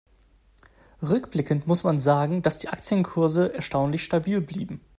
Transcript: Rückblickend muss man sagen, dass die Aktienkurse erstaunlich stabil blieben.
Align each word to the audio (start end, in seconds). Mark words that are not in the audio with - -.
Rückblickend 1.03 1.67
muss 1.67 1.83
man 1.83 1.99
sagen, 1.99 2.41
dass 2.41 2.57
die 2.57 2.69
Aktienkurse 2.69 3.53
erstaunlich 3.53 4.03
stabil 4.03 4.41
blieben. 4.41 4.81